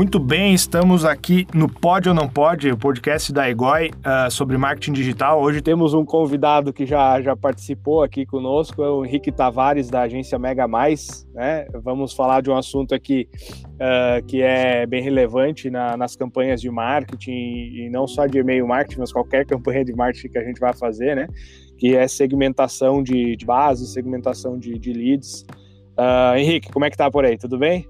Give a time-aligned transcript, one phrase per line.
[0.00, 4.56] Muito bem, estamos aqui no Pode ou Não Pode, o podcast da Egoi uh, sobre
[4.56, 5.42] marketing digital.
[5.42, 10.00] Hoje temos um convidado que já, já participou aqui conosco, é o Henrique Tavares, da
[10.00, 11.28] agência Mega Mais.
[11.34, 11.66] Né?
[11.84, 13.28] Vamos falar de um assunto aqui
[13.74, 18.66] uh, que é bem relevante na, nas campanhas de marketing, e não só de e-mail
[18.66, 21.28] marketing, mas qualquer campanha de marketing que a gente vai fazer, né?
[21.76, 25.44] que é segmentação de, de base, segmentação de, de leads.
[25.90, 27.36] Uh, Henrique, como é que tá por aí?
[27.36, 27.86] Tudo bem?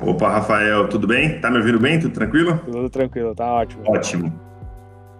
[0.00, 1.40] Opa, Rafael, tudo bem?
[1.40, 1.98] Tá me ouvindo bem?
[1.98, 2.60] Tudo tranquilo?
[2.64, 3.82] Tudo tranquilo, tá ótimo.
[3.86, 4.40] Ótimo.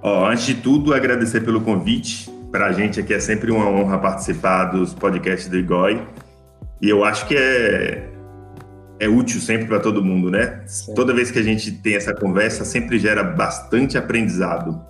[0.02, 2.30] Ó, antes de tudo, agradecer pelo convite.
[2.52, 6.00] Para a gente aqui é sempre uma honra participar dos podcasts do IGOI.
[6.80, 8.08] E eu acho que é,
[9.00, 10.62] é útil sempre para todo mundo, né?
[10.66, 10.94] Sim.
[10.94, 14.80] Toda vez que a gente tem essa conversa, sempre gera bastante aprendizado.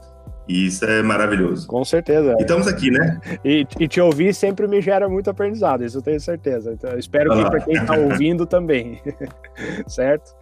[0.49, 1.67] E isso é maravilhoso.
[1.67, 2.35] Com certeza.
[2.39, 3.21] E estamos aqui, né?
[3.45, 6.73] E, e, te ouvir sempre me gera muito aprendizado, isso eu tenho certeza.
[6.73, 9.01] Então, espero que para quem está ouvindo também.
[9.87, 10.35] certo?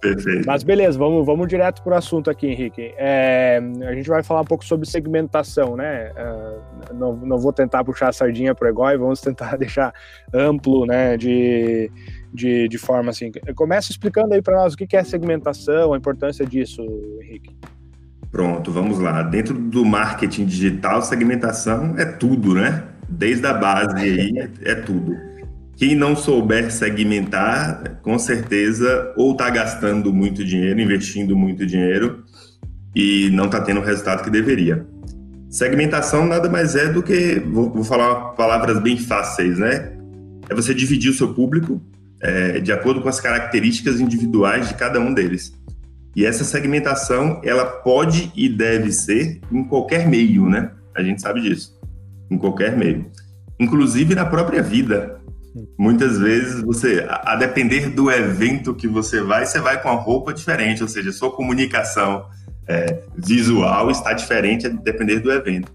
[0.00, 0.44] Perfeito.
[0.46, 2.92] Mas beleza, vamos, vamos direto para o assunto aqui, Henrique.
[2.98, 3.58] É,
[3.88, 6.10] a gente vai falar um pouco sobre segmentação, né?
[6.12, 9.94] Uh, não, não vou tentar puxar a sardinha para o Egói, vamos tentar deixar
[10.32, 11.16] amplo, né?
[11.16, 11.90] De,
[12.34, 13.32] de, de forma assim.
[13.54, 16.82] Começa explicando aí para nós o que é segmentação, a importância disso,
[17.22, 17.56] Henrique.
[18.34, 19.22] Pronto, vamos lá.
[19.22, 22.82] Dentro do marketing digital, segmentação é tudo, né?
[23.08, 25.16] Desde a base aí é tudo.
[25.76, 32.24] Quem não souber segmentar, com certeza, ou está gastando muito dinheiro, investindo muito dinheiro
[32.92, 34.84] e não está tendo o resultado que deveria.
[35.48, 39.92] Segmentação nada mais é do que, vou, vou falar palavras bem fáceis, né?
[40.50, 41.80] É você dividir o seu público
[42.20, 45.52] é, de acordo com as características individuais de cada um deles.
[46.14, 50.70] E essa segmentação, ela pode e deve ser em qualquer meio, né?
[50.94, 51.78] A gente sabe disso.
[52.30, 53.10] Em qualquer meio.
[53.58, 55.20] Inclusive na própria vida.
[55.78, 60.34] Muitas vezes você, a depender do evento que você vai, você vai com uma roupa
[60.34, 62.26] diferente, ou seja, sua comunicação
[62.66, 65.72] é, visual está diferente a depender do evento.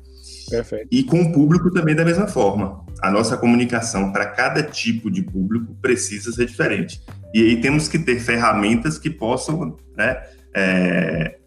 [0.49, 0.87] Perfeito.
[0.91, 2.83] E com o público também da mesma forma.
[3.01, 7.01] A nossa comunicação para cada tipo de público precisa ser diferente.
[7.33, 10.21] E aí temos que ter ferramentas que possam né,
[10.53, 11.37] é,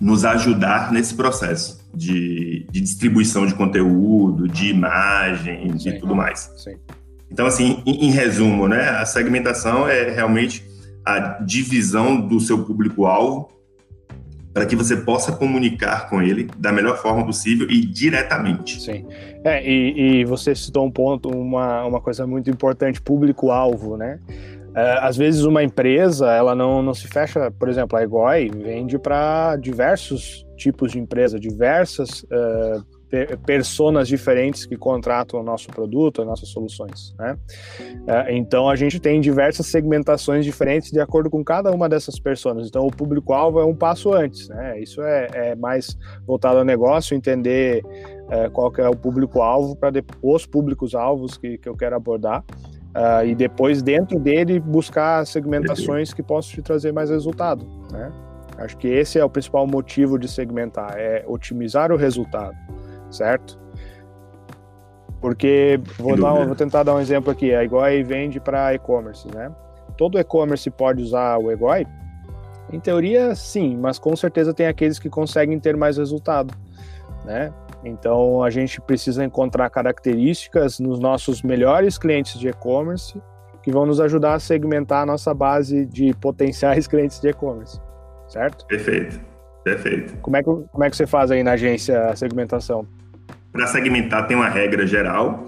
[0.00, 6.50] nos ajudar nesse processo de, de, distribuição de conteúdo, de imagem e tudo mais.
[6.56, 6.76] Sim.
[7.30, 10.64] Então, assim, em, em resumo, né, a segmentação é realmente
[11.04, 13.59] a divisão do seu público-alvo
[14.52, 18.80] para que você possa comunicar com ele da melhor forma possível e diretamente.
[18.80, 19.06] Sim.
[19.44, 24.18] É, e, e você citou um ponto, uma, uma coisa muito importante, público-alvo, né?
[24.74, 28.98] É, às vezes uma empresa ela não, não se fecha, por exemplo, a Egoi vende
[28.98, 32.84] para diversos tipos de empresa, diversas uh,
[33.44, 37.14] personas diferentes que contratam o nosso produto, as nossas soluções.
[37.18, 37.36] Né?
[37.80, 42.68] Uh, então a gente tem diversas segmentações diferentes de acordo com cada uma dessas pessoas.
[42.68, 44.48] Então o público-alvo é um passo antes.
[44.48, 44.80] Né?
[44.80, 49.92] Isso é, é mais voltado ao negócio, entender uh, qual é o público-alvo para
[50.22, 52.44] os públicos-alvos que, que eu quero abordar.
[52.90, 57.64] Uh, e depois, dentro dele, buscar segmentações que possam te trazer mais resultado.
[57.92, 58.10] Né?
[58.60, 62.54] Acho que esse é o principal motivo de segmentar, é otimizar o resultado,
[63.10, 63.58] certo?
[65.20, 69.50] Porque, vou, dar, vou tentar dar um exemplo aqui, a Egoi vende para e-commerce, né?
[69.96, 71.86] Todo e-commerce pode usar o Egoi?
[72.72, 76.54] Em teoria, sim, mas com certeza tem aqueles que conseguem ter mais resultado,
[77.24, 77.52] né?
[77.84, 83.20] Então a gente precisa encontrar características nos nossos melhores clientes de e-commerce
[83.62, 87.78] que vão nos ajudar a segmentar a nossa base de potenciais clientes de e-commerce,
[88.28, 88.64] certo?
[88.66, 89.20] Perfeito,
[89.64, 90.16] perfeito.
[90.18, 92.86] Como é que, como é que você faz aí na agência a segmentação?
[93.52, 95.46] Para segmentar tem uma regra geral,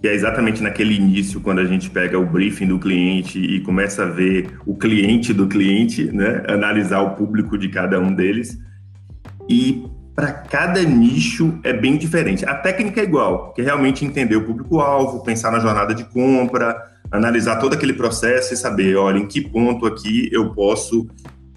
[0.00, 4.02] que é exatamente naquele início, quando a gente pega o briefing do cliente e começa
[4.02, 6.42] a ver o cliente do cliente, né?
[6.48, 8.58] analisar o público de cada um deles.
[9.48, 9.84] E
[10.14, 12.44] para cada nicho é bem diferente.
[12.44, 16.76] A técnica é igual, que é realmente entender o público-alvo, pensar na jornada de compra,
[17.10, 21.06] analisar todo aquele processo e saber, olha, em que ponto aqui eu posso,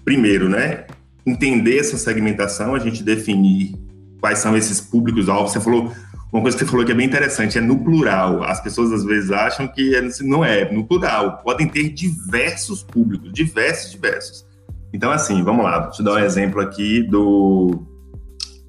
[0.04, 0.84] primeiro, né,
[1.26, 3.74] entender essa segmentação, a gente definir
[4.20, 5.52] quais são esses públicos-alvos.
[5.52, 5.92] Você falou,
[6.32, 8.42] uma coisa que você falou que é bem interessante, é no plural.
[8.44, 11.38] As pessoas às vezes acham que é, não é, no plural.
[11.38, 14.46] Podem ter diversos públicos, diversos, diversos.
[14.92, 17.86] Então, assim, vamos lá, vou te dar um exemplo aqui do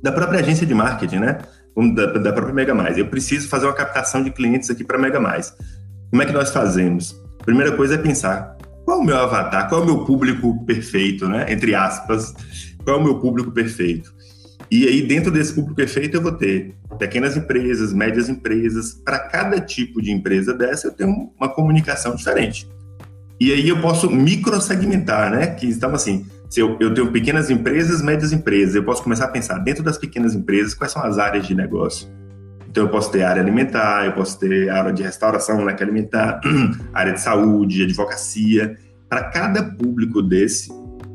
[0.02, 1.38] da própria agência de marketing, né?
[1.94, 2.98] Da, da própria Mega Mais.
[2.98, 5.54] Eu preciso fazer uma captação de clientes aqui para Mega Mais.
[6.10, 7.16] Como é que nós fazemos?
[7.46, 11.28] Primeira coisa é pensar qual é o meu avatar, qual é o meu público perfeito,
[11.28, 11.46] né?
[11.50, 12.34] Entre aspas,
[12.84, 14.14] qual é o meu público perfeito?
[14.72, 18.94] E aí, dentro desse público perfeito, eu vou ter pequenas empresas, médias empresas.
[18.94, 22.70] Para cada tipo de empresa dessa, eu tenho uma comunicação diferente.
[23.38, 25.48] E aí eu posso microsegmentar, né?
[25.48, 29.28] Que então assim, se eu, eu tenho pequenas empresas, médias empresas, eu posso começar a
[29.28, 32.08] pensar dentro das pequenas empresas quais são as áreas de negócio.
[32.70, 35.86] Então eu posso ter área alimentar, eu posso ter área de restauração, né, que é
[35.86, 36.40] alimentar,
[36.94, 38.78] área de saúde, advocacia.
[39.10, 40.72] Para cada público desse,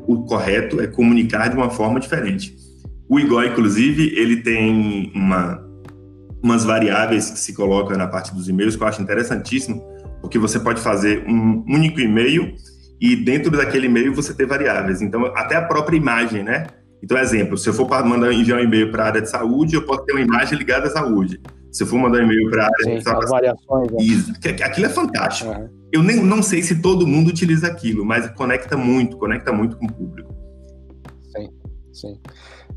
[0.07, 2.66] o correto é comunicar de uma forma diferente.
[3.09, 5.65] O IGO, inclusive, ele tem uma,
[6.43, 9.83] umas variáveis que se colocam na parte dos e-mails que eu acho interessantíssimo,
[10.21, 12.55] porque você pode fazer um único e-mail
[13.01, 15.03] e dentro daquele e-mail você ter variáveis.
[15.03, 16.67] Então, até a própria imagem, né?
[17.03, 19.83] Então, exemplo, se eu for mandar enviar um e-mail para a área de saúde, eu
[19.83, 21.41] posso ter uma imagem ligada à saúde.
[21.71, 24.65] Se eu for mandar um e-mail para a área Sim, de saúde, variações, né?
[24.65, 25.51] aquilo é fantástico.
[25.51, 25.69] Uhum.
[25.93, 29.87] Eu nem não sei se todo mundo utiliza aquilo, mas conecta muito, conecta muito com
[29.87, 30.35] o público.
[31.33, 31.51] Sim,
[31.93, 32.21] sim.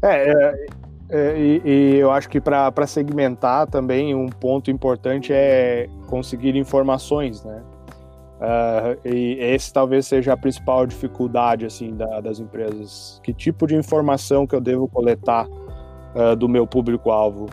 [0.02, 0.66] É, é,
[1.10, 7.44] é e, e, eu acho que para segmentar também um ponto importante é conseguir informações,
[7.44, 7.62] né?
[8.40, 13.20] Uh, e esse talvez seja a principal dificuldade assim da, das empresas.
[13.22, 17.48] Que tipo de informação que eu devo coletar uh, do meu público-alvo?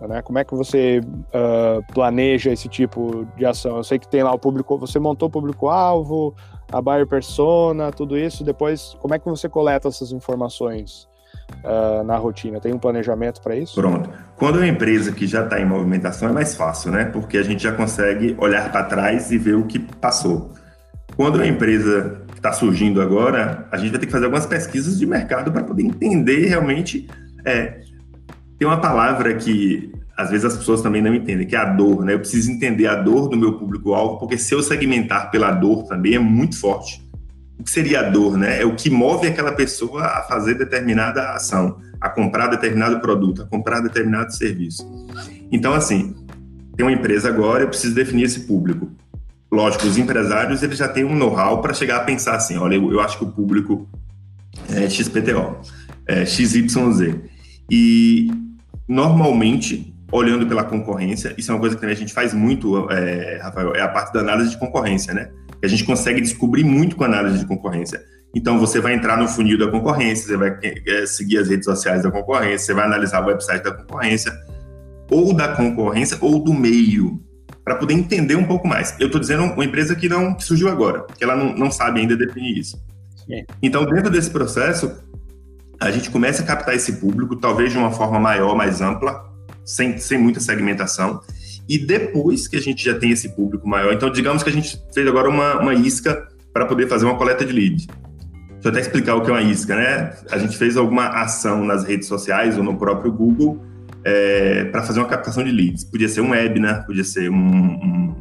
[0.00, 0.22] Né?
[0.22, 3.76] Como é que você uh, planeja esse tipo de ação?
[3.76, 6.34] Eu sei que tem lá o público, você montou o público-alvo,
[6.72, 8.42] a buyer persona, tudo isso.
[8.42, 11.09] Depois, como é que você coleta essas informações?
[11.64, 12.60] Uh, na rotina?
[12.60, 13.74] Tem um planejamento para isso?
[13.74, 14.10] Pronto.
[14.36, 17.04] Quando é uma empresa que já está em movimentação é mais fácil, né?
[17.04, 20.52] Porque a gente já consegue olhar para trás e ver o que passou.
[21.16, 24.46] Quando é uma empresa que está surgindo agora, a gente vai ter que fazer algumas
[24.46, 27.08] pesquisas de mercado para poder entender realmente.
[27.44, 27.80] É,
[28.58, 32.04] tem uma palavra que às vezes as pessoas também não entendem, que é a dor,
[32.04, 32.14] né?
[32.14, 36.14] Eu preciso entender a dor do meu público-alvo, porque se eu segmentar pela dor também
[36.14, 37.02] é muito forte
[37.60, 38.62] o que seria a dor, né?
[38.62, 43.46] É o que move aquela pessoa a fazer determinada ação, a comprar determinado produto, a
[43.46, 44.90] comprar determinado serviço.
[45.52, 46.14] Então, assim,
[46.74, 48.90] tem uma empresa agora, eu preciso definir esse público.
[49.52, 52.92] Lógico, os empresários eles já têm um know-how para chegar a pensar assim, olha, eu,
[52.92, 53.86] eu, acho que o público
[54.72, 55.58] é XPTO,
[56.06, 57.16] é XYZ.
[57.70, 58.30] E
[58.88, 63.74] normalmente, olhando pela concorrência, isso é uma coisa que a gente faz muito, é, Rafael,
[63.74, 65.30] é a parte da análise de concorrência, né?
[65.62, 68.00] A gente consegue descobrir muito com a análise de concorrência.
[68.34, 72.02] Então, você vai entrar no funil da concorrência, você vai é, seguir as redes sociais
[72.02, 74.32] da concorrência, você vai analisar o website da concorrência,
[75.10, 77.20] ou da concorrência, ou do meio,
[77.64, 78.94] para poder entender um pouco mais.
[79.00, 82.00] Eu estou dizendo uma empresa que não que surgiu agora, que ela não, não sabe
[82.00, 82.80] ainda definir isso.
[83.26, 83.44] Sim.
[83.60, 85.02] Então, dentro desse processo,
[85.80, 89.24] a gente começa a captar esse público, talvez de uma forma maior, mais ampla,
[89.64, 91.20] sem, sem muita segmentação,
[91.70, 94.76] e depois que a gente já tem esse público maior, então digamos que a gente
[94.92, 97.86] fez agora uma, uma isca para poder fazer uma coleta de lead.
[97.86, 100.12] Deixa eu até explicar o que é uma isca, né?
[100.32, 103.64] A gente fez alguma ação nas redes sociais ou no próprio Google
[104.02, 105.84] é, para fazer uma captação de leads.
[105.84, 108.16] Podia ser um webinar, podia ser um, um,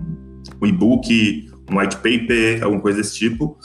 [0.62, 3.58] um e-book, um white paper, alguma coisa desse tipo.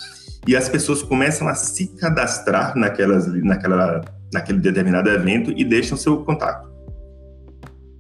[0.49, 4.01] E as pessoas começam a se cadastrar naquelas, naquela,
[4.33, 6.74] naquele determinado evento e deixam seu contato.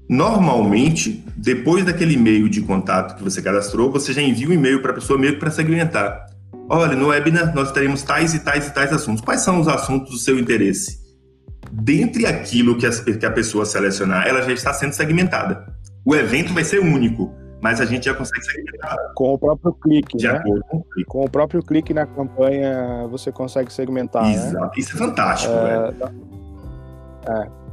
[0.08, 4.90] Normalmente, depois daquele e-mail de contato que você cadastrou, você já envia um e-mail para
[4.90, 6.26] a pessoa meio para segmentar.
[6.68, 9.22] Olha, no webinar nós teremos tais e tais e tais assuntos.
[9.22, 11.02] Quais são os assuntos do seu interesse?
[11.70, 15.66] Dentre aquilo que a, pessoa selecionar, ela já está sendo segmentada.
[16.04, 18.96] O evento vai ser único, mas a gente já consegue segmentar.
[19.14, 20.34] Com o próprio clique, de né?
[20.34, 21.10] acordo com o clique.
[21.10, 24.34] Com o próprio clique na campanha, você consegue segmentar, né?
[24.34, 24.64] Exato.
[24.64, 24.70] Né?
[24.76, 25.94] Isso é fantástico, é,
[27.26, 27.63] é.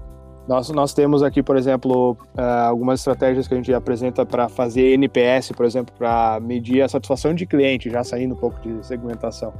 [0.48, 4.94] Nós, nós temos aqui, por exemplo, uh, algumas estratégias que a gente apresenta para fazer
[4.94, 9.54] NPS, por exemplo, para medir a satisfação de cliente, já saindo um pouco de segmentação.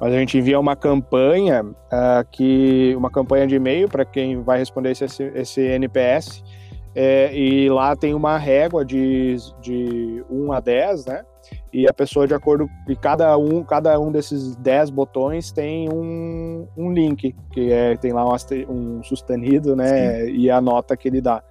[0.00, 4.58] Mas a gente envia uma campanha, uh, que uma campanha de e-mail para quem vai
[4.58, 5.04] responder esse,
[5.34, 6.42] esse NPS,
[7.00, 11.22] é, e lá tem uma régua de, de 1 a 10, né?
[11.72, 16.66] e a pessoa de acordo e cada um cada um desses 10 botões tem um,
[16.76, 18.34] um link que é tem lá um,
[18.68, 20.32] um sustenido né Sim.
[20.32, 21.42] e a nota que ele dá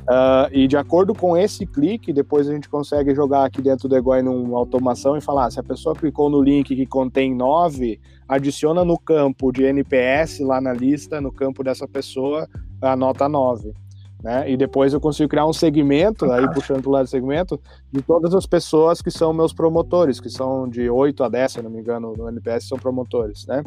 [0.00, 3.96] uh, e de acordo com esse clique depois a gente consegue jogar aqui dentro do
[3.96, 8.84] Egoi numa automação e falar se a pessoa clicou no link que contém 9 adiciona
[8.84, 12.48] no campo de NPS lá na lista no campo dessa pessoa
[12.82, 13.85] a nota 9
[14.22, 14.50] né?
[14.50, 17.60] E depois eu consigo criar um segmento, aí puxando para o lado do segmento,
[17.92, 21.62] de todas as pessoas que são meus promotores, que são de 8 a 10, se
[21.62, 23.62] não me engano, no NPS são promotores, né?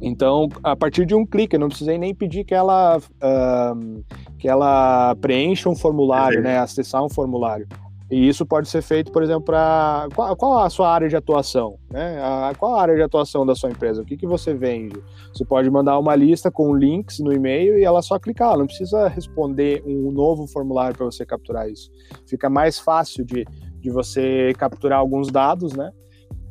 [0.00, 4.04] Então, a partir de um clique, eu não precisei nem pedir que ela, uh,
[4.36, 6.58] que ela preencha um formulário, né?
[6.58, 7.68] Acessar um formulário.
[8.12, 11.78] E isso pode ser feito, por exemplo, para qual, qual, a sua área de atuação,
[11.90, 12.20] né?
[12.22, 14.02] A, qual a área de atuação da sua empresa?
[14.02, 15.02] O que, que você vende?
[15.32, 19.08] Você pode mandar uma lista com links no e-mail e ela só clicar, não precisa
[19.08, 21.90] responder um novo formulário para você capturar isso.
[22.28, 23.46] Fica mais fácil de,
[23.80, 25.90] de você capturar alguns dados, né?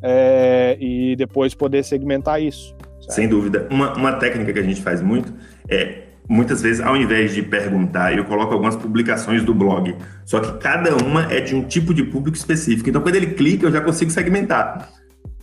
[0.02, 2.76] é, e depois poder segmentar isso.
[3.00, 3.14] Certo?
[3.14, 3.68] Sem dúvida.
[3.70, 5.34] Uma, uma técnica que a gente faz muito
[5.70, 9.94] é muitas vezes, ao invés de perguntar, eu coloco algumas publicações do blog.
[10.26, 12.90] Só que cada uma é de um tipo de público específico.
[12.90, 14.90] Então, quando ele clica, eu já consigo segmentar.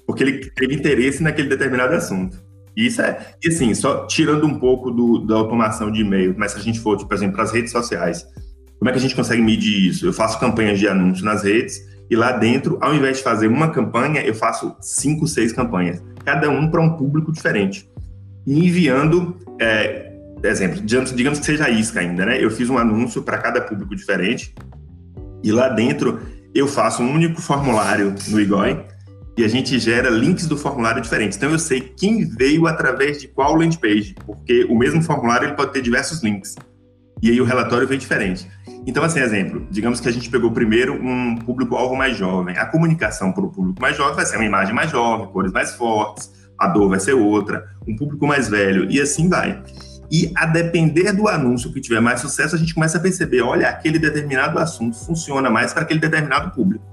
[0.06, 2.42] Porque ele teve interesse naquele determinado assunto.
[2.74, 6.52] E isso é, e assim, só tirando um pouco do, da automação de e-mail, mas
[6.52, 8.26] se a gente for, tipo, por exemplo, para as redes sociais,
[8.78, 10.06] como é que a gente consegue medir isso?
[10.06, 13.68] Eu faço campanhas de anúncio nas redes e lá dentro, ao invés de fazer uma
[13.70, 17.86] campanha, eu faço cinco, seis campanhas, cada um para um público diferente.
[18.46, 20.07] E enviando é,
[20.42, 22.42] exemplo, digamos que seja isca ainda, né?
[22.42, 24.54] Eu fiz um anúncio para cada público diferente
[25.42, 26.20] e lá dentro
[26.54, 28.84] eu faço um único formulário no IGOI
[29.36, 31.36] e a gente gera links do formulário diferentes.
[31.36, 35.54] Então eu sei quem veio através de qual landing page, porque o mesmo formulário ele
[35.54, 36.56] pode ter diversos links.
[37.22, 38.48] E aí o relatório vem diferente.
[38.86, 42.56] Então, assim, exemplo, digamos que a gente pegou primeiro um público-alvo mais jovem.
[42.56, 45.74] A comunicação para o público mais jovem vai ser uma imagem mais jovem, cores mais
[45.74, 49.62] fortes, a dor vai ser outra, um público mais velho, e assim vai.
[50.10, 53.68] E a depender do anúncio que tiver mais sucesso, a gente começa a perceber, olha,
[53.68, 56.84] aquele determinado assunto funciona mais para aquele determinado público.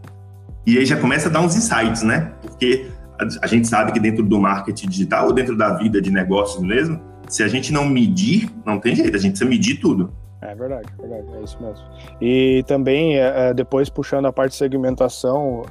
[0.65, 2.33] E aí já começa a dar uns insights, né?
[2.41, 2.87] Porque
[3.41, 6.99] a, gente sabe que dentro do marketing digital ou dentro da vida de negócios mesmo,
[7.29, 10.11] se a gente não medir, não tem jeito, a gente precisa medir tudo.
[10.41, 11.85] É verdade, é verdade, é isso mesmo.
[12.21, 15.63] E também, é, é, depois puxando a parte de segmentação,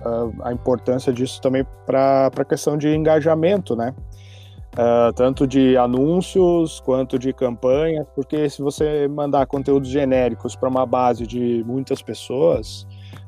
[0.42, 3.94] a importância disso também para a questão de engajamento, né?
[4.74, 10.84] Uh, tanto de anúncios quanto de campanhas, porque se você mandar conteúdos genéricos para uma
[10.84, 12.84] base de muitas pessoas,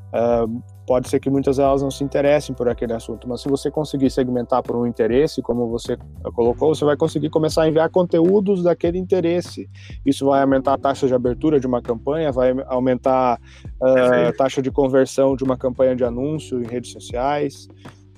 [0.09, 3.71] uh, pode ser que muitas delas não se interessem por aquele assunto, mas se você
[3.71, 5.97] conseguir segmentar por um interesse, como você
[6.35, 9.71] colocou, você vai conseguir começar a enviar conteúdos daquele interesse.
[10.05, 13.39] Isso vai aumentar a taxa de abertura de uma campanha, vai aumentar
[13.81, 17.69] uh, a taxa de conversão de uma campanha de anúncio em redes sociais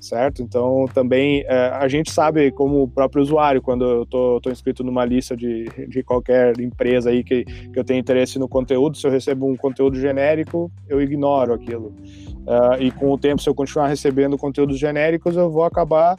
[0.00, 0.42] certo?
[0.42, 4.06] Então, também é, a gente sabe, como o próprio usuário, quando eu
[4.40, 8.48] tô inscrito numa lista de, de qualquer empresa aí que, que eu tenho interesse no
[8.48, 11.94] conteúdo, se eu recebo um conteúdo genérico, eu ignoro aquilo.
[12.46, 16.16] Uh, e com o tempo, se eu continuar recebendo conteúdos genéricos, eu vou acabar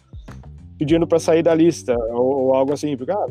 [0.78, 3.26] pedindo para sair da lista ou, ou, algo assim, porque ah,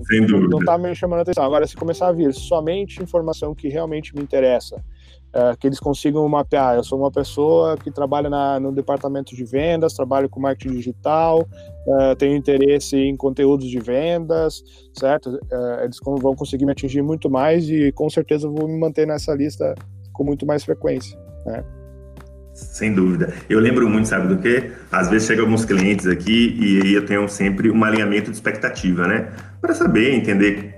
[0.51, 1.43] não está me chamando a atenção.
[1.43, 4.85] Agora, se começar a vir somente informação que realmente me interessa,
[5.33, 6.77] é, que eles consigam mapear.
[6.77, 11.47] Eu sou uma pessoa que trabalha na, no departamento de vendas, trabalho com marketing digital,
[11.87, 15.39] é, tenho interesse em conteúdos de vendas, certo?
[15.51, 19.35] É, eles vão conseguir me atingir muito mais e com certeza vou me manter nessa
[19.35, 19.75] lista
[20.13, 21.19] com muito mais frequência.
[21.47, 21.65] Né?
[22.59, 23.33] Sem dúvida.
[23.49, 24.73] Eu lembro muito, sabe do que?
[24.91, 29.07] Às vezes chegam alguns clientes aqui e aí eu tenho sempre um alinhamento de expectativa,
[29.07, 29.33] né?
[29.61, 30.75] Para saber, entender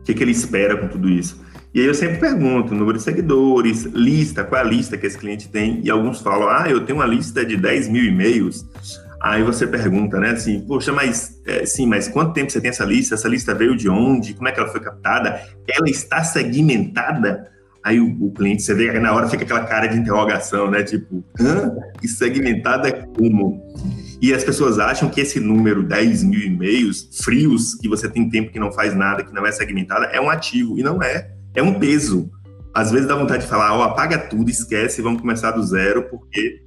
[0.00, 1.42] o que, que ele espera com tudo isso.
[1.76, 5.18] E aí eu sempre pergunto, número de seguidores, lista, qual é a lista que esse
[5.18, 5.82] cliente tem?
[5.84, 8.66] E alguns falam, ah, eu tenho uma lista de 10 mil e-mails.
[9.20, 12.82] Aí você pergunta, né, assim, poxa, mas, é, sim, mas quanto tempo você tem essa
[12.82, 13.14] lista?
[13.14, 14.32] Essa lista veio de onde?
[14.32, 15.38] Como é que ela foi captada?
[15.68, 17.46] Ela está segmentada?
[17.84, 20.82] Aí o, o cliente, você vê, aí na hora fica aquela cara de interrogação, né,
[20.82, 21.76] tipo, hã?
[22.02, 23.62] E segmentada como?
[24.22, 28.50] E as pessoas acham que esse número, 10 mil e-mails frios, que você tem tempo
[28.50, 31.62] que não faz nada, que não é segmentada, é um ativo, e não é é
[31.62, 32.30] um peso.
[32.72, 36.08] Às vezes dá vontade de falar, ó, oh, apaga tudo, esquece, vamos começar do zero,
[36.10, 36.62] porque.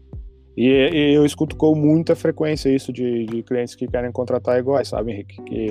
[0.57, 5.13] E, eu escuto com muita frequência isso de, de, clientes que querem contratar iguais, sabe,
[5.13, 5.41] Henrique?
[5.43, 5.69] Que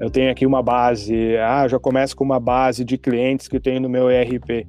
[0.00, 3.80] eu tenho aqui uma base, ah, já começo com uma base de clientes que tem
[3.80, 4.66] no meu ERP.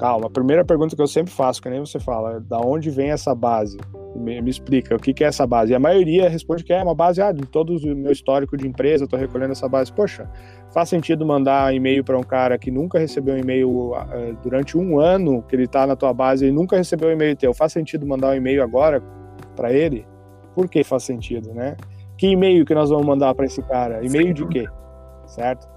[0.00, 2.88] Calma, a primeira pergunta que eu sempre faço, que nem você fala, é da onde
[2.88, 3.76] vem essa base?
[4.16, 5.72] Me, me, explica o que, que, é essa base.
[5.72, 8.66] E a maioria responde que é uma base ah, de todo o meu histórico de
[8.66, 9.92] empresa, estou recolhendo essa base.
[9.92, 10.26] Poxa,
[10.72, 13.98] faz sentido mandar e-mail para um cara que nunca recebeu um e-mail uh,
[14.42, 17.52] durante um ano que ele está na tua base e nunca recebeu um e-mail teu.
[17.52, 19.02] Faz sentido mandar um e-mail agora
[19.54, 20.06] para ele?
[20.54, 21.76] Por que faz sentido, né?
[22.16, 24.02] Que e-mail que nós vamos mandar para esse cara?
[24.02, 24.66] E-mail de quê?
[25.26, 25.68] Certo?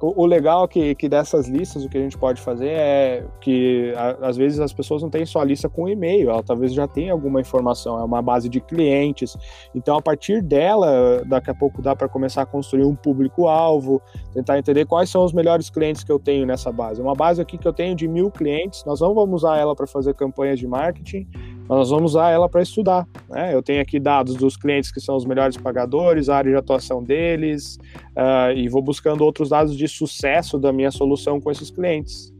[0.00, 3.24] O, o legal é que, que dessas listas, o que a gente pode fazer é
[3.40, 6.74] que a, às vezes as pessoas não têm só a lista com e-mail, ela talvez
[6.74, 9.36] já tenha alguma informação, é uma base de clientes.
[9.74, 14.58] Então, a partir dela, daqui a pouco dá para começar a construir um público-alvo, tentar
[14.58, 17.00] entender quais são os melhores clientes que eu tenho nessa base.
[17.00, 19.86] Uma base aqui que eu tenho de mil clientes, nós não vamos usar ela para
[19.86, 21.26] fazer campanhas de marketing,
[21.68, 23.06] nós vamos usar ela para estudar.
[23.28, 23.54] Né?
[23.54, 27.02] Eu tenho aqui dados dos clientes que são os melhores pagadores, a área de atuação
[27.02, 27.78] deles,
[28.16, 32.32] uh, e vou buscando outros dados de sucesso da minha solução com esses clientes.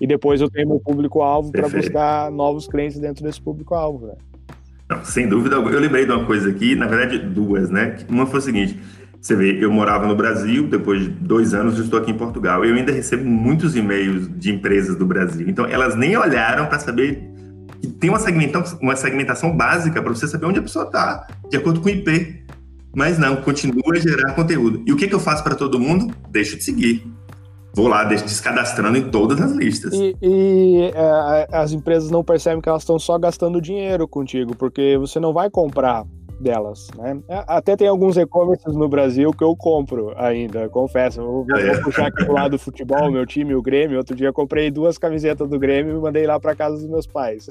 [0.00, 4.06] E depois eu tenho meu público-alvo para buscar novos clientes dentro desse público-alvo.
[4.06, 4.14] Né?
[4.88, 7.98] Não, sem dúvida, eu lembrei de uma coisa aqui, na verdade, duas, né?
[8.08, 8.80] Uma foi o seguinte:
[9.20, 12.64] você vê, eu morava no Brasil, depois de dois anos eu estou aqui em Portugal.
[12.64, 15.48] Eu ainda recebo muitos e-mails de empresas do Brasil.
[15.48, 17.30] Então, elas nem olharam para saber
[17.88, 21.80] tem uma segmentação, uma segmentação básica para você saber onde a pessoa está, de acordo
[21.80, 22.44] com o IP.
[22.94, 24.82] Mas não, continua a gerar conteúdo.
[24.84, 26.12] E o que, que eu faço para todo mundo?
[26.28, 27.06] Deixo de seguir.
[27.72, 29.94] Vou lá, descadastrando em todas as listas.
[29.94, 34.98] E, e é, as empresas não percebem que elas estão só gastando dinheiro contigo, porque
[34.98, 36.04] você não vai comprar
[36.40, 37.20] delas, né?
[37.28, 41.20] É, até tem alguns e-commerces no Brasil que eu compro ainda, confesso.
[41.20, 41.74] Eu vou, é.
[41.74, 43.98] vou puxar aqui pro lado do futebol, meu time, o Grêmio.
[43.98, 47.06] Outro dia eu comprei duas camisetas do Grêmio e mandei lá para casa dos meus
[47.06, 47.48] pais.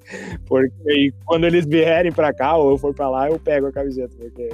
[0.46, 4.14] porque quando eles vierem para cá ou eu for para lá, eu pego a camiseta,
[4.18, 4.50] porque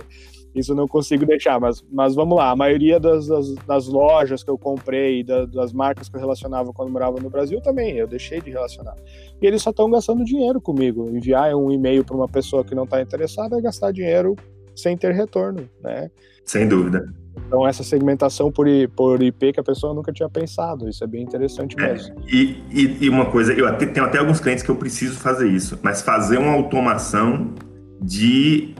[0.54, 2.50] isso eu não consigo deixar, mas, mas vamos lá.
[2.50, 6.72] A maioria das, das, das lojas que eu comprei, da, das marcas que eu relacionava
[6.72, 8.96] quando morava no Brasil também, eu deixei de relacionar.
[9.40, 11.08] E eles só estão gastando dinheiro comigo.
[11.10, 14.34] Enviar um e-mail para uma pessoa que não está interessada é gastar dinheiro
[14.74, 16.10] sem ter retorno, né?
[16.44, 17.12] Sem dúvida.
[17.46, 21.22] Então, essa segmentação por, por IP que a pessoa nunca tinha pensado, isso é bem
[21.22, 22.14] interessante é, mesmo.
[22.20, 25.18] É, e, e, e, uma coisa, eu até, tenho até alguns clientes que eu preciso
[25.18, 27.54] fazer isso, mas fazer uma automação
[28.00, 28.74] de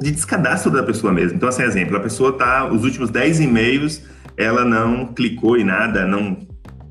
[0.00, 1.36] de descadastro da pessoa mesmo.
[1.36, 4.02] Então, assim, exemplo, a pessoa tá, os últimos 10 e-mails,
[4.36, 6.38] ela não clicou em nada, não.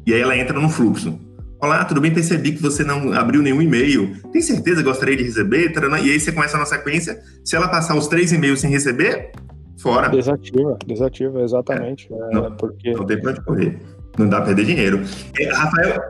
[0.05, 1.19] E aí ela entra no fluxo.
[1.59, 2.13] Olá, tudo bem?
[2.13, 4.15] Percebi que você não abriu nenhum e-mail.
[4.31, 5.73] Tem certeza que gostaria de receber?
[6.03, 7.19] E aí você começa na sequência.
[7.43, 9.31] Se ela passar os três e-mails sem receber,
[9.79, 10.09] fora.
[10.09, 12.07] Desativa, desativa, exatamente.
[12.11, 12.91] É, não, porque...
[12.91, 13.79] não tem pra onde correr.
[14.17, 15.01] Não dá pra perder dinheiro.
[15.39, 16.01] É, Rafael,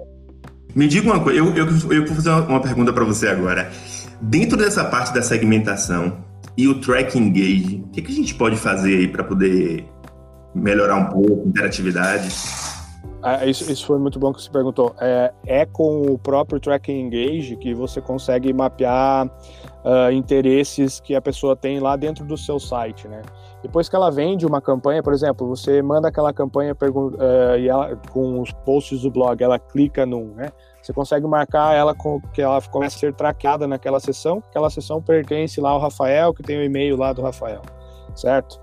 [0.75, 1.39] me diga uma coisa.
[1.39, 3.71] Eu, eu, eu vou fazer uma pergunta para você agora.
[4.21, 6.24] Dentro dessa parte da segmentação,
[6.57, 7.83] e o track engage.
[7.85, 9.85] O que, que a gente pode fazer aí para poder
[10.53, 12.29] melhorar um pouco a interatividade?
[13.21, 14.95] Ah, isso, isso, foi muito bom que você perguntou.
[14.99, 21.21] É, é, com o próprio tracking engage que você consegue mapear uh, interesses que a
[21.21, 23.23] pessoa tem lá dentro do seu site, né?
[23.65, 27.95] Depois que ela vende uma campanha, por exemplo, você manda aquela campanha uh, e ela,
[28.11, 30.51] com os posts do blog, ela clica num, né?
[30.83, 34.37] Você consegue marcar ela com que ela comece a ser traqueada naquela sessão.
[34.51, 37.63] Aquela sessão pertence lá ao Rafael, que tem o e-mail lá do Rafael,
[38.13, 38.61] certo?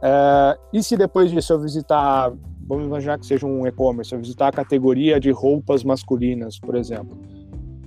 [0.00, 2.32] É, e se depois disso eu visitar,
[2.64, 7.18] vamos imaginar que seja um e-commerce, eu visitar a categoria de roupas masculinas, por exemplo,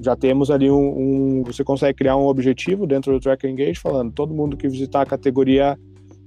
[0.02, 0.76] já temos ali um,
[1.40, 5.04] um, você consegue criar um objetivo dentro do Track Engage falando todo mundo que visitar
[5.04, 5.80] a categoria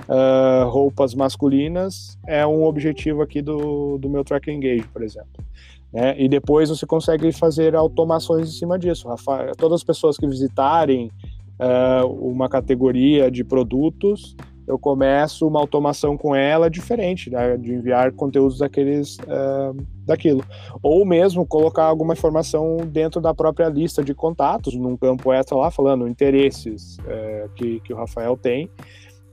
[0.08, 5.44] uh, roupas masculinas é um objetivo aqui do, do meu Track Engage, por exemplo.
[5.92, 6.14] Né?
[6.18, 9.08] E depois você consegue fazer automações em cima disso.
[9.08, 11.10] Rafa, todas as pessoas que visitarem
[11.58, 14.36] uh, uma categoria de produtos,
[14.66, 17.56] eu começo uma automação com ela diferente, né?
[17.56, 20.44] de enviar conteúdos daqueles, uh, daquilo.
[20.80, 25.70] Ou mesmo colocar alguma informação dentro da própria lista de contatos, num campo extra lá,
[25.72, 28.70] falando interesses uh, que, que o Rafael tem,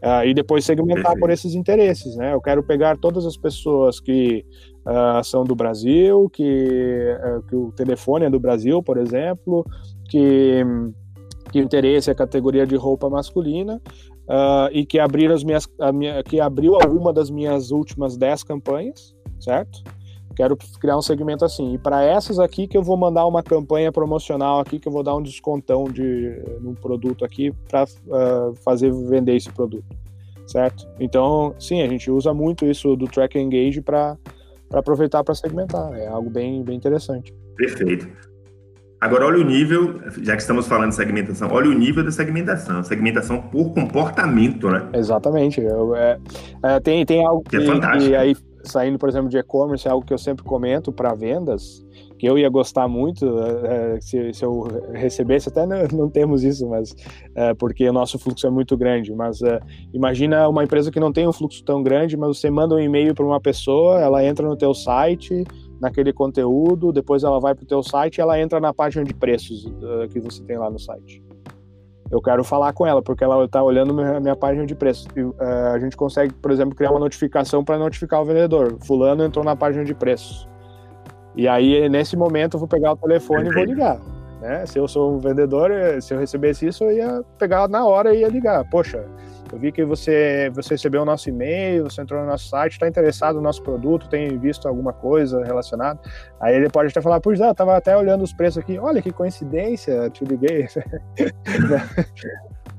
[0.03, 1.19] Uh, e depois segmentar Perfeito.
[1.19, 2.33] por esses interesses, né?
[2.33, 4.45] Eu quero pegar todas as pessoas que
[4.85, 9.65] uh, são do Brasil, que, uh, que o telefone é do Brasil, por exemplo,
[10.07, 10.63] que,
[11.51, 13.81] que interesse é a categoria de roupa masculina
[14.73, 19.81] e que abriram as minhas, minha, que abriu alguma das minhas últimas 10 campanhas, certo?
[20.37, 21.73] Quero criar um segmento assim.
[21.73, 25.01] E para essas aqui que eu vou mandar uma campanha promocional aqui, que eu vou
[25.01, 29.83] dar um descontão de um produto aqui para uh, fazer vender esse produto,
[30.45, 30.87] certo?
[30.99, 34.15] Então, sim, a gente usa muito isso do Track Engage para
[34.71, 35.91] aproveitar para segmentar.
[35.95, 37.33] É algo bem, bem interessante.
[37.55, 38.07] Perfeito.
[38.99, 42.83] Agora, olha o nível, já que estamos falando de segmentação, olha o nível da segmentação.
[42.83, 44.89] Segmentação por comportamento, né?
[44.93, 45.61] Exatamente.
[45.61, 46.19] Eu, é,
[46.63, 48.11] é, tem, tem algo que, que é fantástico.
[48.11, 48.35] E aí
[48.67, 51.85] saindo, por exemplo, de e-commerce, é algo que eu sempre comento para vendas,
[52.17, 56.67] que eu ia gostar muito é, se, se, eu recebesse, até não, não temos isso,
[56.67, 56.95] mas
[57.35, 59.13] é, porque o nosso fluxo é muito grande.
[59.13, 59.39] Mas
[59.93, 63.13] imagina uma empresa que não tem um fluxo tão grande, mas você manda um e-mail
[63.13, 65.43] para uma pessoa, ela entra no teu site,
[65.79, 69.71] naquele conteúdo, depois ela vai para o teu site ela entra na página de preços
[70.11, 71.26] que você tem lá no site
[72.11, 75.07] eu quero falar com ela, porque ela está olhando minha, minha página de preço.
[75.15, 75.35] E, uh,
[75.73, 78.77] a gente consegue, por exemplo, criar uma notificação para notificar o vendedor.
[78.85, 80.47] Fulano entrou na página de preço.
[81.35, 83.99] E aí, nesse momento, eu vou pegar o telefone e vou ligar.
[84.47, 84.65] Né?
[84.65, 88.15] Se eu sou um vendedor, eh, se eu recebesse isso, eu ia pegar na hora
[88.15, 88.63] e ia ligar.
[88.69, 89.03] Poxa,
[89.51, 92.87] eu vi que você, você recebeu o nosso e-mail, você entrou no nosso site, está
[92.87, 95.99] interessado no nosso produto, tem visto alguma coisa relacionada.
[96.39, 99.01] Aí ele pode até falar, pois é, eu estava até olhando os preços aqui, olha
[99.01, 100.65] que coincidência, te liguei.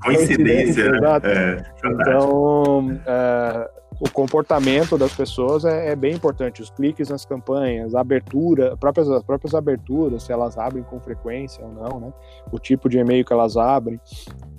[0.03, 0.99] Coincidência, né?
[0.99, 1.27] Exato.
[1.27, 6.63] É, então, é, o comportamento das pessoas é, é, bem importante.
[6.63, 11.65] Os cliques nas campanhas, a abertura, próprias, as próprias aberturas, se elas abrem com frequência
[11.65, 12.13] ou não, né?
[12.53, 14.01] O tipo de e-mail que elas abrem,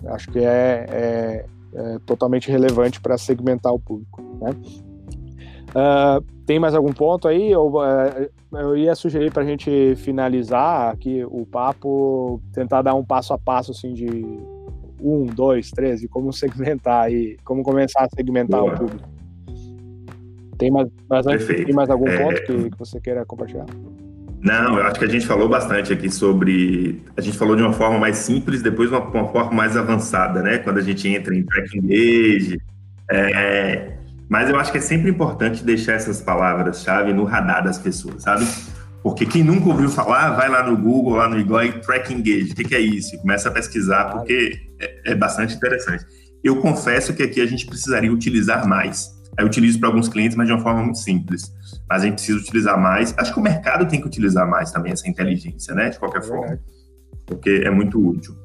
[0.07, 4.21] acho que é, é é, totalmente relevante para segmentar o público.
[4.41, 4.51] Né?
[5.69, 7.55] Uh, tem mais algum ponto aí?
[7.55, 13.05] Ou, uh, eu ia sugerir para a gente finalizar aqui o papo, tentar dar um
[13.05, 14.09] passo a passo assim de
[14.99, 18.73] um, dois, três, e como segmentar aí, como começar a segmentar Boa.
[18.73, 19.18] o público.
[20.59, 20.89] Tem mais,
[21.65, 22.17] tem mais algum é...
[22.17, 23.65] ponto que, que você queira compartilhar?
[24.41, 27.01] Não, eu acho que a gente falou bastante aqui sobre.
[27.17, 30.59] A gente falou de uma forma mais simples, depois uma, uma forma mais avançada, né?
[30.59, 32.61] Quando a gente entra em tracking engage.
[33.09, 33.93] É...
[34.29, 38.45] Mas eu acho que é sempre importante deixar essas palavras-chave no radar das pessoas, sabe?
[39.01, 42.51] Porque quem nunca ouviu falar, vai lá no Google, lá no Igor, Track Engage.
[42.51, 43.17] O que, que é isso?
[43.17, 46.05] Começa a pesquisar, porque é, é bastante interessante.
[46.43, 49.18] Eu confesso que aqui a gente precisaria utilizar mais.
[49.39, 51.53] Eu utilizo para alguns clientes, mas de uma forma muito simples.
[51.89, 53.13] Mas a gente precisa utilizar mais.
[53.17, 55.89] Acho que o mercado tem que utilizar mais também essa inteligência, né?
[55.89, 56.59] De qualquer é forma.
[57.25, 58.35] Porque é muito útil.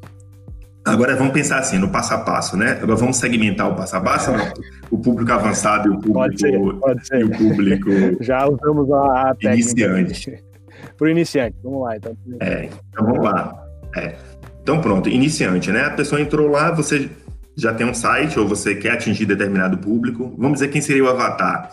[0.84, 2.72] Agora vamos pensar assim, no passo a passo, né?
[2.72, 4.52] Agora vamos segmentar o passo a passo, né?
[4.90, 7.20] o público avançado e o público, pode ser, pode ser.
[7.20, 7.90] E o público
[8.22, 10.44] Já usamos a, a iniciante.
[10.98, 11.96] Para o iniciante, vamos lá.
[11.96, 13.66] Então, é, então vamos lá.
[13.96, 14.14] É.
[14.62, 15.84] Então pronto, iniciante, né?
[15.84, 17.08] A pessoa entrou lá, você
[17.56, 20.34] já tem um site ou você quer atingir determinado público.
[20.36, 21.70] Vamos dizer quem seria o avatar?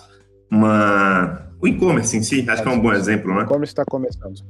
[0.50, 1.48] Uma...
[1.62, 3.42] O e-commerce em si, acho que é um bom exemplo, né?
[3.42, 4.42] O e-commerce está começando.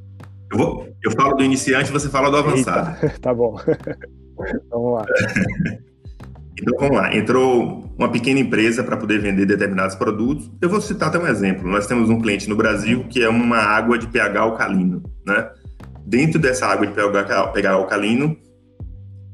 [0.52, 2.98] Eu, vou, eu falo do iniciante, você fala do avançado.
[3.04, 3.56] Eita, tá bom.
[4.70, 5.06] vamos lá.
[6.62, 7.16] Então, vamos lá.
[7.16, 10.52] Entrou uma pequena empresa para poder vender determinados produtos.
[10.62, 11.68] Eu vou citar até um exemplo.
[11.68, 15.50] Nós temos um cliente no Brasil que é uma água de pH alcalino, né?
[16.06, 18.38] Dentro dessa água de pH alcalino,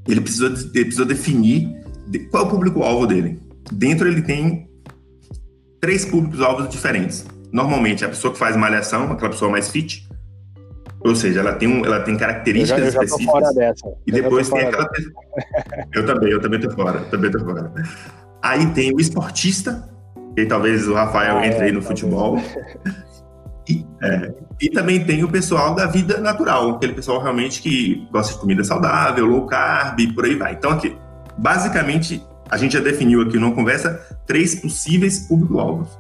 [0.08, 1.76] ele precisou, ele precisou definir
[2.30, 3.42] qual é o público-alvo dele.
[3.72, 4.70] Dentro ele tem
[5.80, 7.26] três públicos-alvos diferentes.
[7.52, 10.08] Normalmente, a pessoa que faz malhação, aquela pessoa mais fit,
[11.00, 13.56] ou seja, ela tem, um, ela tem características eu já, eu já específicas.
[13.56, 13.94] Dessa.
[14.06, 15.14] E depois tem aquela pessoa.
[15.94, 17.00] eu também, eu também tô fora.
[17.06, 17.72] Também tô fora.
[18.42, 19.90] Aí tem o esportista,
[20.36, 22.38] e talvez o Rafael ah, entre aí é, no futebol.
[23.70, 28.34] E, é, e, também tem o pessoal da vida natural, aquele pessoal realmente que gosta
[28.34, 30.54] de comida saudável, low carb, por aí vai.
[30.54, 30.96] Então, aqui,
[31.38, 36.00] basicamente, a gente já definiu aqui numa conversa três possíveis público-alvos.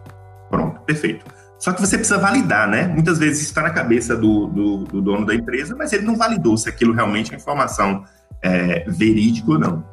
[0.49, 1.25] Pronto, perfeito.
[1.59, 2.87] Só que você precisa validar, né?
[2.87, 6.55] Muitas vezes está na cabeça do, do, do, dono da empresa, mas ele não validou
[6.55, 8.03] se aquilo realmente é informação
[8.41, 9.83] é, verídica ou não.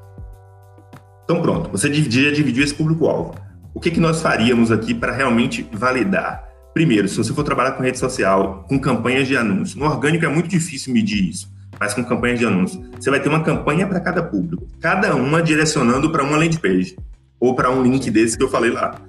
[1.25, 3.35] Então, pronto, você já dividiu esse público-alvo.
[3.73, 6.47] O que, que nós faríamos aqui para realmente validar?
[6.75, 10.29] Primeiro, se você for trabalhar com rede social, com campanhas de anúncio, no orgânico é
[10.29, 14.01] muito difícil medir isso, mas com campanhas de anúncio, você vai ter uma campanha para
[14.01, 16.97] cada público, cada uma direcionando para uma landing page
[17.39, 19.01] ou para um link desse que eu falei lá.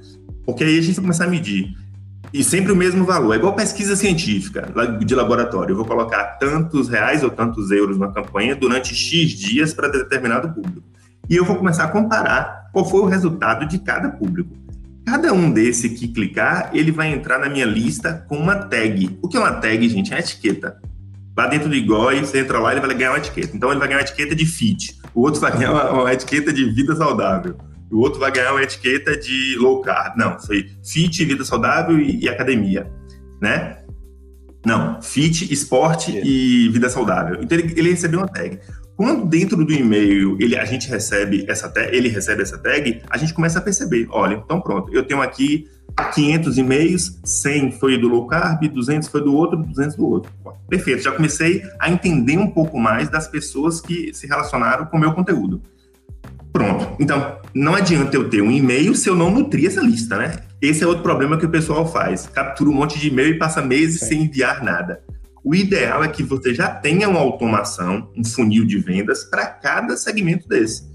[0.46, 1.76] Porque aí a gente vai começar a medir
[2.34, 3.34] e sempre o mesmo valor.
[3.34, 4.68] É igual pesquisa científica
[5.00, 5.72] de laboratório.
[5.72, 10.50] Eu vou colocar tantos reais ou tantos euros na campanha durante X dias para determinado
[10.50, 10.84] público.
[11.30, 14.52] E eu vou começar a comparar qual foi o resultado de cada público.
[15.06, 19.18] Cada um desse que clicar, ele vai entrar na minha lista com uma tag.
[19.22, 20.12] O que é uma tag, gente?
[20.12, 20.78] É uma etiqueta.
[21.38, 23.56] Lá dentro do IGOI, você entra lá e ele vai ganhar uma etiqueta.
[23.56, 24.98] Então ele vai ganhar uma etiqueta de fit.
[25.14, 27.58] O outro vai ganhar uma, uma etiqueta de vida saudável
[27.92, 30.18] o outro vai ganhar uma etiqueta de low carb.
[30.18, 32.92] Não, foi fit, vida saudável e, e academia,
[33.42, 33.78] né?
[34.66, 37.38] Não, fit, esporte e vida saudável.
[37.42, 38.60] Então ele, ele, recebeu uma tag.
[38.98, 43.18] Quando dentro do e-mail ele, a gente recebe essa tag, ele recebe essa tag, a
[43.18, 45.68] gente começa a perceber, olha, então pronto, eu tenho aqui
[46.14, 50.32] 500 e-mails, 100 foi do low carb, 200 foi do outro, 200 do outro.
[50.68, 55.00] Perfeito, já comecei a entender um pouco mais das pessoas que se relacionaram com o
[55.00, 55.62] meu conteúdo.
[56.52, 56.96] Pronto.
[57.00, 60.38] Então, não adianta eu ter um e-mail se eu não nutrir essa lista, né?
[60.62, 62.28] Esse é outro problema que o pessoal faz.
[62.28, 65.02] Captura um monte de e-mail e passa meses sem enviar nada.
[65.44, 69.96] O ideal é que você já tenha uma automação, um funil de vendas para cada
[69.96, 70.90] segmento desse.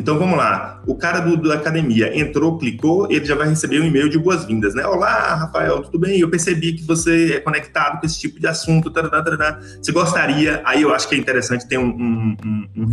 [0.00, 3.84] Então vamos lá, o cara do, da academia entrou, clicou, ele já vai receber um
[3.84, 4.86] e-mail de boas-vindas, né?
[4.86, 6.18] Olá, Rafael, tudo bem?
[6.18, 8.90] Eu percebi que você é conectado com esse tipo de assunto.
[8.90, 9.60] Tarará, tarará.
[9.60, 12.88] Você gostaria, aí eu acho que é interessante ter um, um, um, um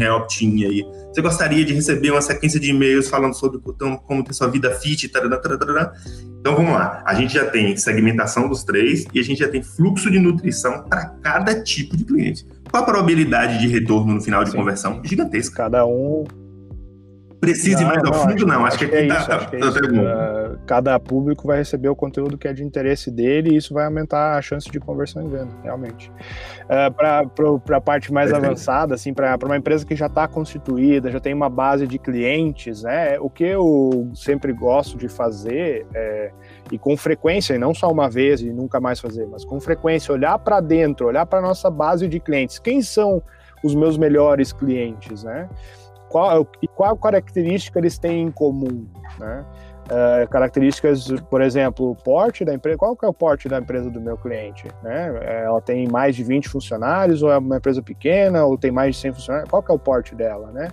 [0.67, 0.85] aí.
[1.13, 4.69] Você gostaria de receber uma sequência de e-mails falando sobre então, como ter sua vida
[4.71, 5.93] fit, tarará, tarará.
[6.41, 9.63] Então vamos lá, a gente já tem segmentação dos três e a gente já tem
[9.63, 12.45] fluxo de nutrição para cada tipo de cliente.
[12.69, 14.57] Qual a probabilidade de retorno no final de Sim.
[14.57, 15.01] conversão?
[15.05, 15.55] Gigantesca.
[15.55, 16.25] Cada um
[17.39, 18.65] Precise não, mais ao fundo, não.
[18.65, 21.95] Acho, acho que aqui é tá, isso, tá, é tá cada público vai receber o
[21.95, 25.29] conteúdo que é de interesse dele e isso vai aumentar a chance de conversão em
[25.29, 26.11] venda, realmente.
[26.63, 28.45] Uh, para a parte mais Perfeito.
[28.45, 32.83] avançada, assim, para uma empresa que já está constituída, já tem uma base de clientes,
[32.83, 33.19] né?
[33.19, 36.31] O que eu sempre gosto de fazer é,
[36.71, 40.11] e com frequência, e não só uma vez e nunca mais fazer, mas com frequência,
[40.11, 42.57] olhar para dentro, olhar para nossa base de clientes.
[42.57, 43.21] Quem são
[43.63, 45.47] os meus melhores clientes, né?
[46.09, 48.87] Qual, qual característica eles têm em comum,
[49.19, 49.45] né?
[49.87, 52.77] Uh, características, por exemplo, o porte da empresa.
[52.77, 54.65] Qual que é o porte da empresa do meu cliente?
[54.83, 55.43] Né?
[55.45, 59.01] Ela tem mais de 20 funcionários, ou é uma empresa pequena, ou tem mais de
[59.01, 59.49] 100 funcionários?
[59.49, 60.51] Qual que é o porte dela?
[60.51, 60.67] Né?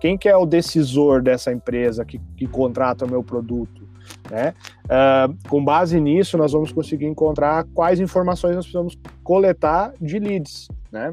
[0.00, 3.85] Quem que é o decisor dessa empresa que, que contrata o meu produto?
[4.30, 4.54] Né?
[4.84, 10.68] Uh, com base nisso, nós vamos conseguir encontrar quais informações nós precisamos coletar de leads.
[10.90, 11.12] Né?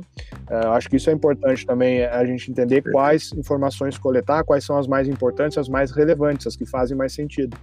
[0.49, 4.77] Uh, acho que isso é importante também a gente entender quais informações coletar, quais são
[4.77, 7.57] as mais importantes, as mais relevantes, as que fazem mais sentido.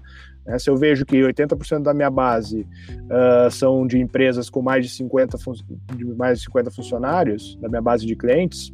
[0.45, 0.59] Né?
[0.59, 4.93] Se eu vejo que 80% da minha base uh, são de empresas com mais de
[4.93, 5.39] 50
[5.97, 8.71] de mais de 50 funcionários, da minha base de clientes,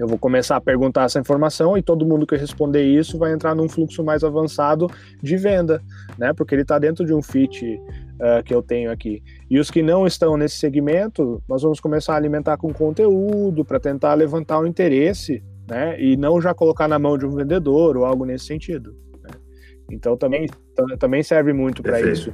[0.00, 3.54] eu vou começar a perguntar essa informação e todo mundo que responder isso vai entrar
[3.54, 4.86] num fluxo mais avançado
[5.22, 5.82] de venda,
[6.16, 6.32] né?
[6.32, 9.22] Porque ele está dentro de um fit uh, que eu tenho aqui.
[9.50, 13.78] E os que não estão nesse segmento, nós vamos começar a alimentar com conteúdo para
[13.78, 16.02] tentar levantar o interesse, né?
[16.02, 18.96] E não já colocar na mão de um vendedor ou algo nesse sentido.
[19.22, 19.30] Né?
[19.90, 20.48] Então também,
[20.98, 22.32] também serve muito para isso.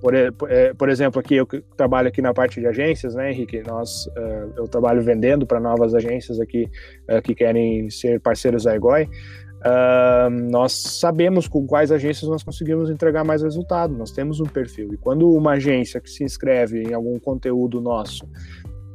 [0.00, 3.62] Por, é, por, exemplo, aqui eu trabalho aqui na parte de agências, né, Henrique?
[3.66, 6.68] Nós, uh, eu trabalho vendendo para novas agências aqui
[7.10, 9.04] uh, que querem ser parceiros da Egoi.
[9.04, 13.96] Uh, nós sabemos com quais agências nós conseguimos entregar mais resultado.
[13.96, 14.92] Nós temos um perfil.
[14.92, 18.28] E quando uma agência que se inscreve em algum conteúdo nosso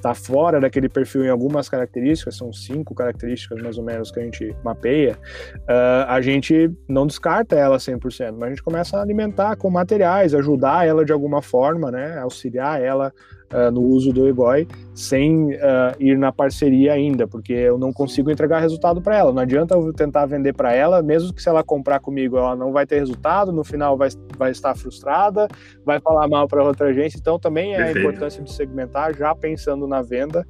[0.01, 4.23] está fora daquele perfil em algumas características, são cinco características mais ou menos que a
[4.23, 5.17] gente mapeia,
[5.59, 10.33] uh, a gente não descarta ela 100%, mas a gente começa a alimentar com materiais,
[10.33, 13.13] ajudar ela de alguma forma, né, auxiliar ela
[13.53, 18.29] uh, no uso do Egoi sem uh, ir na parceria ainda, porque eu não consigo
[18.29, 19.31] entregar resultado para ela.
[19.31, 22.71] Não adianta eu tentar vender para ela, mesmo que se ela comprar comigo, ela não
[22.71, 25.47] vai ter resultado, no final vai, vai estar frustrada,
[25.85, 27.17] vai falar mal para outra agência.
[27.17, 27.97] Então também é Perfeito.
[27.97, 30.45] a importância de segmentar já pensando na venda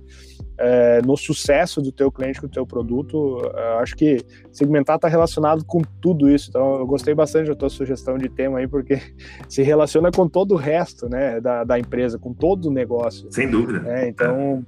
[0.64, 3.42] é, no sucesso do teu cliente com o teu produto.
[3.80, 4.20] acho que
[4.52, 6.50] segmentar está relacionado com tudo isso.
[6.50, 9.00] Então, eu gostei bastante da tua sugestão de tema aí, porque
[9.50, 13.28] se relaciona com todo o resto né, da, da empresa, com todo o negócio.
[13.32, 13.84] Sem dúvida.
[13.88, 14.64] É, então,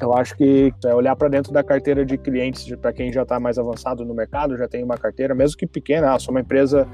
[0.00, 3.38] eu acho que é olhar para dentro da carteira de clientes, para quem já está
[3.38, 6.88] mais avançado no mercado, já tem uma carteira, mesmo que pequena, ah, sou uma empresa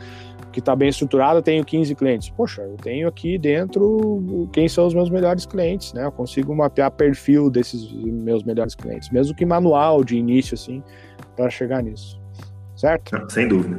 [0.52, 2.30] que está bem estruturada, tenho 15 clientes.
[2.30, 6.04] Poxa, eu tenho aqui dentro quem são os meus melhores clientes, né?
[6.04, 10.82] Eu consigo mapear perfil desses meus melhores clientes, mesmo que manual de início, assim,
[11.36, 12.20] para chegar nisso.
[12.76, 13.10] Certo?
[13.30, 13.78] Sem dúvida.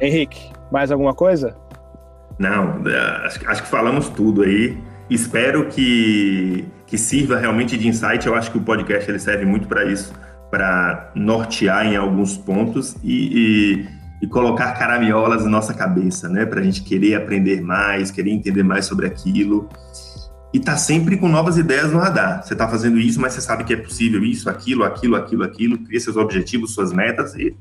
[0.00, 1.56] Henrique, mais alguma coisa?
[2.38, 4.76] Não, é, acho, acho que falamos tudo aí.
[5.10, 8.26] Espero que que sirva realmente de insight.
[8.26, 10.12] Eu acho que o podcast ele serve muito para isso,
[10.50, 13.86] para nortear em alguns pontos e,
[14.20, 16.44] e, e, colocar caramiolas na nossa cabeça, né?
[16.44, 19.70] Para a gente querer aprender mais, querer entender mais sobre aquilo.
[20.52, 22.42] E tá sempre com novas ideias no radar.
[22.44, 25.78] Você está fazendo isso, mas você sabe que é possível isso, aquilo, aquilo, aquilo, aquilo.
[25.78, 27.56] Cria seus objetivos, suas metas e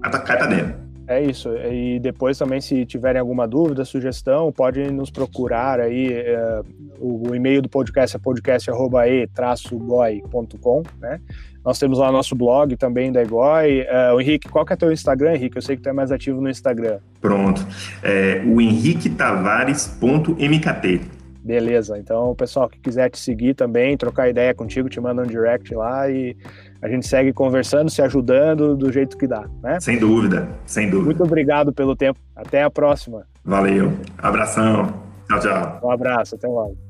[0.00, 0.85] cai para dentro.
[1.08, 1.56] É isso.
[1.56, 6.12] E depois também, se tiverem alguma dúvida, sugestão, podem nos procurar aí.
[6.12, 6.62] É,
[6.98, 11.20] o, o, e-mail do podcast é podcast.e-goi.com, né?
[11.64, 13.82] Nós temos lá nosso blog também da Egoi.
[13.82, 15.56] Uh, o Henrique, qual que é teu Instagram, Henrique?
[15.56, 17.00] Eu sei que tu é mais ativo no Instagram.
[17.20, 17.66] Pronto.
[18.02, 21.16] É, o henriquetavares.mkt.
[21.46, 21.98] Beleza.
[21.98, 25.72] Então, o pessoal que quiser te seguir também, trocar ideia contigo, te manda um direct
[25.74, 26.36] lá e
[26.80, 29.78] a gente segue conversando, se ajudando do jeito que dá, né?
[29.80, 31.06] Sem dúvida, sem dúvida.
[31.06, 32.18] Muito obrigado pelo tempo.
[32.34, 33.26] Até a próxima.
[33.44, 33.92] Valeu.
[34.18, 34.92] Abração.
[35.28, 35.80] Tchau, tchau.
[35.82, 36.85] Um abraço, até logo.